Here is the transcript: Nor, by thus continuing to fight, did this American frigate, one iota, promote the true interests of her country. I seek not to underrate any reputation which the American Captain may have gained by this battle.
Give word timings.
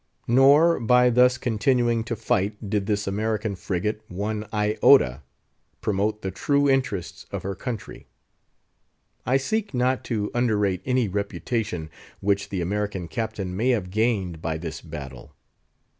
Nor, 0.27 0.79
by 0.79 1.11
thus 1.11 1.37
continuing 1.37 2.03
to 2.05 2.15
fight, 2.15 2.67
did 2.71 2.87
this 2.87 3.05
American 3.05 3.53
frigate, 3.55 4.01
one 4.07 4.47
iota, 4.51 5.21
promote 5.79 6.23
the 6.23 6.31
true 6.31 6.67
interests 6.67 7.27
of 7.31 7.43
her 7.43 7.53
country. 7.53 8.07
I 9.27 9.37
seek 9.37 9.75
not 9.75 10.03
to 10.05 10.31
underrate 10.33 10.81
any 10.85 11.07
reputation 11.07 11.91
which 12.19 12.49
the 12.49 12.61
American 12.61 13.09
Captain 13.09 13.55
may 13.55 13.69
have 13.69 13.91
gained 13.91 14.41
by 14.41 14.57
this 14.57 14.81
battle. 14.81 15.35